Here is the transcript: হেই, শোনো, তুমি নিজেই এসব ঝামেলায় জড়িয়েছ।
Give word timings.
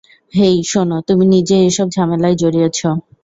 হেই, 0.33 0.55
শোনো, 0.63 0.97
তুমি 1.07 1.25
নিজেই 1.33 1.63
এসব 1.69 1.87
ঝামেলায় 1.95 2.35
জড়িয়েছ। 2.35 2.79